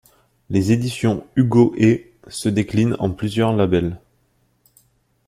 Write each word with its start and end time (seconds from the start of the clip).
Les 0.49 0.71
éditions 0.71 1.27
Hugo 1.35 1.75
& 2.05 2.27
se 2.27 2.49
décline 2.49 2.95
en 2.97 3.11
plusieurs 3.11 3.55
labels. 3.55 4.01